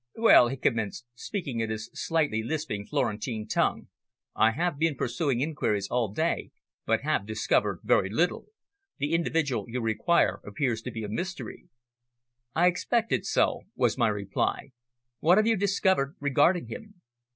"Well," 0.15 0.47
he 0.47 0.57
commenced, 0.57 1.05
speaking 1.13 1.59
in 1.59 1.69
his 1.69 1.91
slightly 1.93 2.41
lisping 2.41 2.87
Florentine 2.87 3.45
tongue, 3.47 3.87
"I 4.35 4.49
have 4.49 4.79
been 4.79 4.95
pursuing 4.95 5.41
inquiries 5.41 5.89
all 5.91 6.11
day, 6.11 6.49
but 6.87 7.01
have 7.03 7.27
discovered 7.27 7.81
very 7.83 8.09
little. 8.09 8.47
The 8.97 9.13
individual 9.13 9.65
you 9.67 9.79
require 9.79 10.41
appears 10.43 10.81
to 10.81 10.91
be 10.91 11.03
a 11.03 11.07
mystery." 11.07 11.67
"I 12.55 12.65
expected 12.65 13.27
so," 13.27 13.61
was 13.75 13.95
my 13.95 14.07
reply. 14.07 14.71
"What 15.19 15.37
have 15.37 15.45
you 15.45 15.55
discovered 15.55 16.15
regarding 16.19 16.65
him?" 16.65 16.95